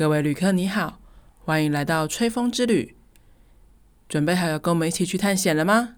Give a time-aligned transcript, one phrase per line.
[0.00, 0.98] 各位旅客你好，
[1.44, 2.96] 欢迎来到吹风之旅。
[4.08, 5.96] 准备好要跟我们一起去探险了吗？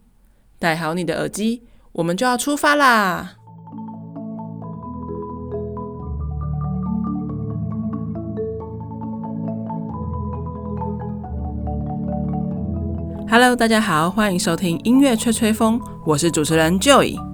[0.58, 1.62] 戴好你的耳机，
[1.92, 3.36] 我们就要出发啦
[13.30, 17.31] ！Hello，大家好，欢迎收听音乐吹吹风，我是主持人 Joy。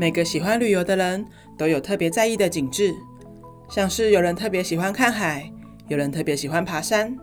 [0.00, 1.26] 每个喜欢旅游的人
[1.58, 2.94] 都有特别在意的景致，
[3.68, 5.52] 像是有人特别喜欢看海，
[5.88, 7.14] 有人特别喜欢爬山，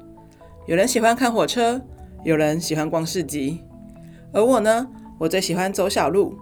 [0.67, 1.81] 有人喜欢看火车，
[2.23, 3.63] 有人喜欢逛市集。
[4.31, 6.37] 而我呢，我最喜欢走小路，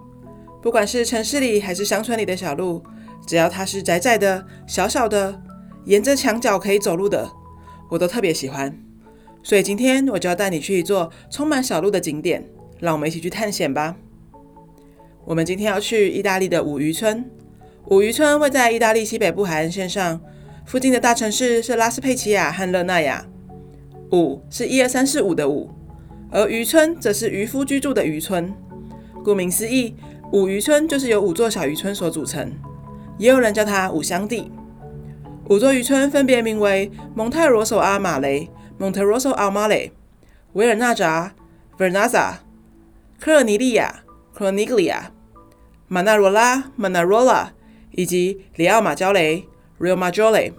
[0.60, 2.82] 不管是城市里还是乡村里的小路，
[3.26, 5.40] 只要它是窄窄的、小小的，
[5.86, 7.26] 沿着墙角可以走路的，
[7.88, 8.78] 我都特别喜欢。
[9.42, 12.46] 所以今天我就要带你去一座充满小路的景点，
[12.78, 13.96] 让我们一起去探险吧。
[15.26, 17.28] 我们今天要去意大利的五渔村。
[17.86, 20.20] 五渔村位在意大利西北部海岸线上，
[20.64, 23.26] 附近的大城市是拉斯佩齐亚和热那亚。
[24.12, 25.68] 五是一二三四五的五，
[26.30, 28.54] 而渔村则是渔夫居住的渔村。
[29.24, 29.96] 顾名思义，
[30.32, 32.52] 五渔村就是由五座小渔村所组成，
[33.18, 34.52] 也有人叫它五乡地。
[35.48, 38.48] 五座渔村分别名为蒙泰罗索阿马雷
[38.78, 39.90] （Monterosso al Mare）、
[40.52, 41.34] 维尔纳扎
[41.76, 42.34] （Vernazza）、
[43.18, 44.04] 科尔尼利亚
[44.36, 45.15] （Corniglia）。
[45.88, 47.50] 马纳罗拉 （Manarola）
[47.92, 49.44] 以及里奥马焦雷
[49.78, 50.52] （Rio Maggiore），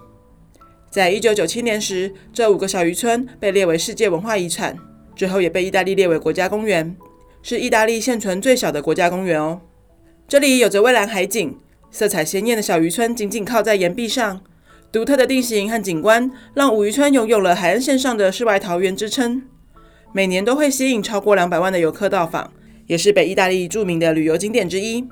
[0.90, 4.78] 在一九九七年时，这五个小渔村被列为世界文化遗产，
[5.14, 6.96] 之后也被意大利列为国家公园，
[7.42, 9.60] 是意大利现存最小的国家公园哦。
[10.26, 11.58] 这里有着蔚蓝海景，
[11.90, 14.40] 色彩鲜艳的小渔村紧紧靠在岩壁上，
[14.90, 19.42] 独特的地形和景观让五渔村拥有了海岸线上的世外桃源之称，
[20.14, 22.50] 每年都会吸引超过两百万的游客到访，
[22.86, 25.06] 也是北意大利著名的旅游景点之一。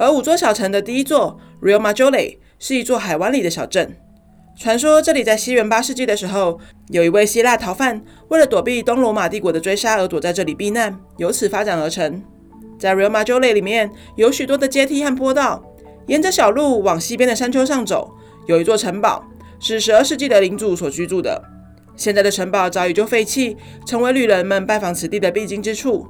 [0.00, 3.94] 而五座小城的第一座 Rio Maggiore 是一座海湾里的小镇。
[4.58, 12.22] 传说这里在西元八世纪的时候，有一位希腊逃犯为了躲避东罗马帝国的追杀而躲在这里避难，由此发展而成。
[12.78, 15.62] 在 Rio Maggiore 里面有许多的阶梯和坡道，
[16.06, 18.10] 沿着小路往西边的山丘上走，
[18.46, 19.22] 有一座城堡，
[19.58, 21.44] 是十二世纪的领主所居住的。
[21.94, 26.06] 现在的城堡早已就废弃，成为旅人们拜访此地的必经之处。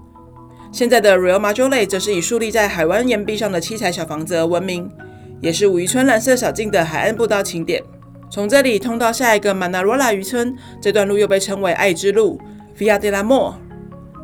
[0.72, 4.88] 现在的 Rio Maggiore 则是以竖立在海湾岩壁上的七彩小房子而闻名，
[5.40, 7.82] 也是五渔村蓝色小径的海岸步道景点。
[8.30, 12.40] 从这里通到下一个 Manarola 渔村，这段路又被称为爱之路
[12.78, 13.54] via De La More，。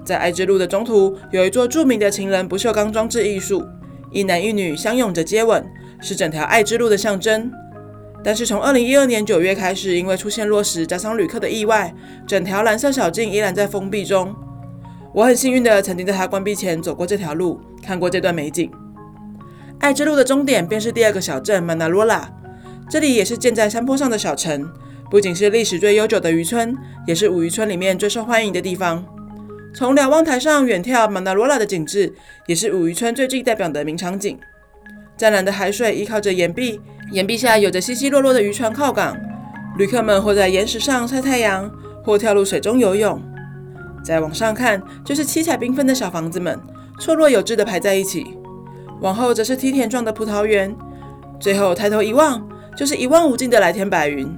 [0.04, 3.66] 在爱之路的中途，有一座著名的情人不锈钢装置艺术，
[4.12, 5.66] 一男一女相拥着接吻，
[6.00, 7.50] 是整条爱之路的象征。
[8.22, 11.92] 但是从2012年9月开始，因为出现落石加上旅客的意外，
[12.24, 14.32] 整条蓝色小径依然在封闭中。
[15.16, 18.70] 我很幸运的曾经在它关闭前走过这条路，看过这段美景。
[19.78, 22.24] 爱之路的终点便是第二个小镇 Manarola，
[22.90, 24.70] 这里也是建在山坡上的小城，
[25.10, 29.02] 不仅是历史最悠久的渔村，也是五渔村里面最受欢迎的地方。
[29.74, 32.12] 从瞭望台上远眺 manala 的景致，
[32.44, 34.38] 也是五渔村最具代表的名场景。
[35.16, 36.78] 湛蓝的海水依靠着岩壁，
[37.10, 39.16] 岩壁下有着稀稀落落的渔船靠港，
[39.78, 41.70] 旅客们或在岩石上晒太阳，
[42.04, 43.18] 或跳入水中游泳。
[44.06, 46.56] 再往上看，就是七彩缤纷的小房子们，
[47.00, 48.38] 错落有致地排在一起。
[49.00, 50.72] 往后则是梯田状的葡萄园，
[51.40, 54.32] 最后抬头一望，就是一望无尽的蓝天白云。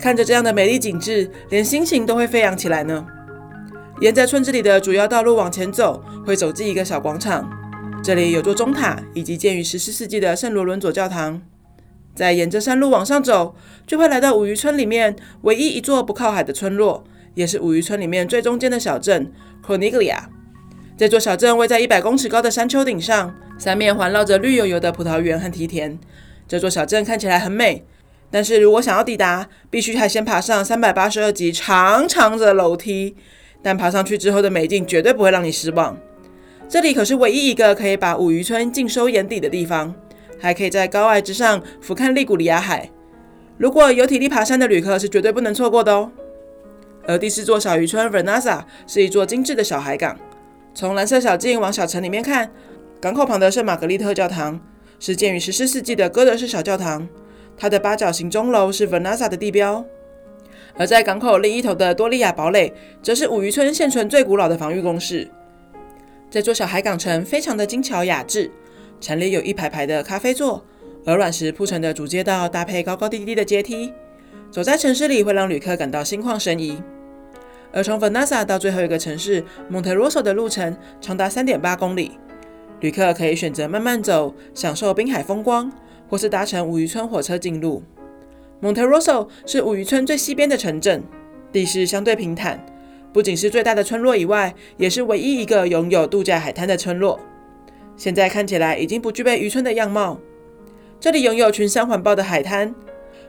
[0.00, 3.06] 看着这样的美丽景致，连心情都会飞扬起来呢。
[4.00, 7.48] 沿着村子里的主要道路往前走，会走进一个小广场，
[8.02, 11.40] 这里有座钟塔，以及建于十四世纪的圣罗伦佐教堂。
[12.16, 13.54] 再沿着山路往上走，
[13.86, 17.04] 就会来到五渔村里面唯一一座不靠海的村落。
[17.34, 19.32] 也是五渔村里面最中间的小镇
[19.66, 20.18] Corniglia。
[20.96, 25.98] 这座小镇位在一百公尺高的山丘顶上，三面环绕着绿油油的葡萄园和梯田。
[26.46, 27.84] 这座小镇看起来很美，
[28.30, 33.16] 但是如果想要抵达，必须还先爬上三百八十二级长长的楼梯。
[33.62, 35.96] 但爬上去之后的美景绝对不会让你失望。
[36.68, 39.94] 这里可是唯一一个可以把五渔村尽收眼底的地方，
[40.40, 42.90] 还可以在高崖之上俯瞰利古里亚海。
[43.56, 46.10] 如果有体力爬山的旅客，是绝对不能错过的哦。
[47.06, 50.18] 而第四座小渔村 Vernaza 是一座精致的小海港。
[50.74, 52.50] 从蓝色小径往小城里面看，
[53.00, 54.60] 港口旁的圣玛格丽特教堂
[54.98, 57.08] 是建于十四世纪的哥德式小教堂，
[57.56, 59.84] 它的八角形钟楼是 Vernazza 的地标。
[60.74, 62.72] 而在港口另一头的多利亚堡垒，
[63.02, 65.28] 则是五渔村现存最古老的防御工事。
[66.30, 68.50] 这座小海港城非常的精巧雅致，
[68.98, 70.64] 城里有一排排的咖啡座，
[71.04, 73.92] 鹅卵石铺成的主街道搭配高高低低的阶梯。
[74.52, 76.78] 走在城市里会让旅客感到心旷神怡，
[77.72, 82.10] 而从 Vernazza 到最后一个城市 Monterosso 的路程长达三点八公里，
[82.80, 85.72] 旅客可以选择慢慢走，享受滨海风光，
[86.06, 87.82] 或是搭乘五渔村火车进入。
[88.60, 91.02] Monterosso 是五渔村最西边的城镇，
[91.50, 92.62] 地势相对平坦，
[93.10, 97.18] 不仅是最大的村落以外，也是唯一一个拥有度假海滩的村落。
[97.96, 100.20] 现在看起来已经不具备渔村的样貌。
[101.00, 102.74] 这里拥有群山环抱的海滩，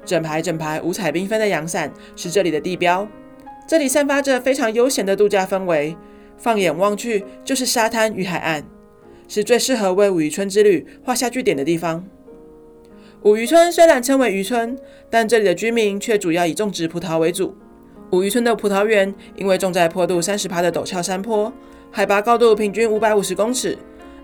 [0.05, 3.07] 整排整排五彩缤纷的阳伞是这里的地标。
[3.67, 5.95] 这里散发着非常悠闲的度假氛围，
[6.37, 8.63] 放眼望去就是沙滩与海岸，
[9.27, 12.05] 是最适合为五渔村之旅画下句点的地方。
[13.21, 14.77] 五渔村虽然称为渔村，
[15.09, 17.55] 但这里的居民却主要以种植葡萄为主。
[18.11, 21.51] 五渔村的葡萄园因为种在坡度三十趴的陡峭山坡，
[21.89, 23.77] 海拔高度平均五百五十公尺。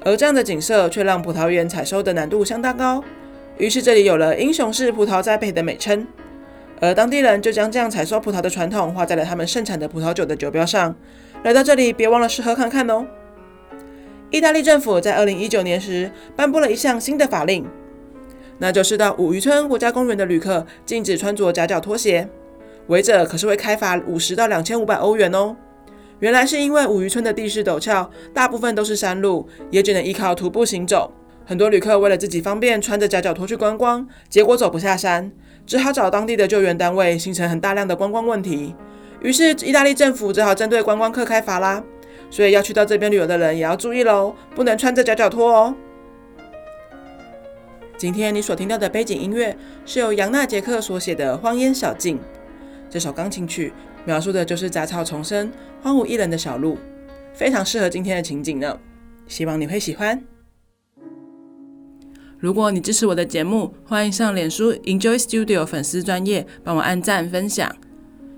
[0.03, 3.03] 而这样的景色却让葡萄园采收的难度相当高，
[3.59, 6.07] 于是这里有了“英雄式葡萄栽培”的美称。
[6.81, 10.95] 而当地人就将这样采收葡萄的传统画在了他们盛产的葡萄酒的酒标上。
[11.43, 13.05] 来到这里，别忘了试喝看看哦。
[14.31, 17.65] 意大利政府在二零一九年时颁布了一项新的法令，
[18.59, 22.29] 那就是到五渔村国家公园的旅客禁止穿着夹脚拖鞋，
[22.87, 25.57] 违者可是会开罚五十到两千五百欧元哦。
[26.19, 31.11] 原来是因为五渔村的地势陡峭，大部分都是山路，也只能依靠徒步行走。
[31.49, 35.31] 很多旅客为了自己方便，穿着夹脚拖去观光，结果走不下山，
[35.65, 38.75] 只好找当地的救援单位，形成很大量的观光问题。
[39.23, 41.83] 于是意大利政府只好针对观光客开罚啦。
[42.29, 45.73] 所以要去到这边旅游的人也要注意喽，不能穿着夹脚拖哦。
[47.97, 49.57] 今天你所听到的背景音乐
[49.87, 52.17] 是由杨纳杰克所写的《荒烟小径》，
[52.91, 53.73] 这首钢琴曲。
[54.05, 55.51] 描述的就是杂草丛生、
[55.81, 56.77] 荒无一人的小路，
[57.33, 58.79] 非常适合今天的情景呢。
[59.27, 60.23] 希望你会喜欢。
[62.39, 67.69] 如果你支持我的节目，欢迎上脸书 Enjoy Studio 粉丝专页帮我按赞分享，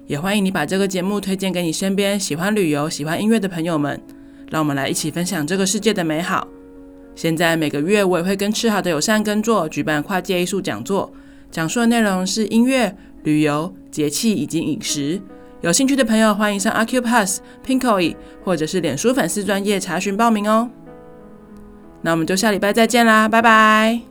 [0.07, 4.01] 也欢迎你把这个节目推荐给你身边喜欢旅游、喜欢音乐的朋友们，
[4.49, 6.47] 让我们来一起分享这个世界的美好。
[7.13, 11.13] 现在每个月我也会跟吃好的友善耕作举办跨界艺术讲座，
[11.51, 15.21] 讲述的内容是音乐、旅游、节气以及饮食。
[15.61, 20.71] 有兴趣的朋友，欢迎上 Acupass、Pinkoi 或者是脸书粉丝专业查询报名哦。
[22.01, 24.10] 那我们就下礼拜再见啦，拜拜。